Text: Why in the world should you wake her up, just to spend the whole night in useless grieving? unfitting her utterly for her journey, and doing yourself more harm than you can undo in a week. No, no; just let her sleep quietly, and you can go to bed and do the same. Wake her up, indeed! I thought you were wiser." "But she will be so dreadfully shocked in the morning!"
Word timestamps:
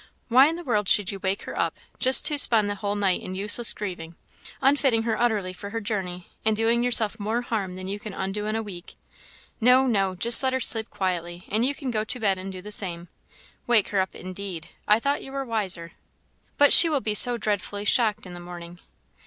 Why 0.29 0.47
in 0.47 0.55
the 0.55 0.63
world 0.63 0.89
should 0.89 1.11
you 1.11 1.19
wake 1.19 1.43
her 1.43 1.55
up, 1.55 1.77
just 1.99 2.25
to 2.25 2.37
spend 2.39 2.67
the 2.71 2.73
whole 2.73 2.95
night 2.95 3.21
in 3.21 3.35
useless 3.35 3.71
grieving? 3.71 4.15
unfitting 4.59 5.03
her 5.03 5.15
utterly 5.15 5.53
for 5.53 5.69
her 5.69 5.79
journey, 5.79 6.31
and 6.43 6.57
doing 6.57 6.81
yourself 6.83 7.19
more 7.19 7.43
harm 7.43 7.75
than 7.75 7.87
you 7.87 7.99
can 7.99 8.11
undo 8.15 8.47
in 8.47 8.55
a 8.55 8.63
week. 8.63 8.95
No, 9.59 9.85
no; 9.85 10.15
just 10.15 10.41
let 10.41 10.53
her 10.53 10.59
sleep 10.59 10.89
quietly, 10.89 11.45
and 11.49 11.63
you 11.63 11.75
can 11.75 11.91
go 11.91 12.03
to 12.03 12.19
bed 12.19 12.39
and 12.39 12.51
do 12.51 12.63
the 12.63 12.71
same. 12.71 13.09
Wake 13.67 13.89
her 13.89 13.99
up, 13.99 14.15
indeed! 14.15 14.69
I 14.87 14.99
thought 14.99 15.21
you 15.21 15.31
were 15.31 15.45
wiser." 15.45 15.91
"But 16.57 16.73
she 16.73 16.89
will 16.89 16.99
be 17.01 17.13
so 17.13 17.37
dreadfully 17.37 17.85
shocked 17.85 18.25
in 18.25 18.33
the 18.33 18.39
morning!" 18.39 18.79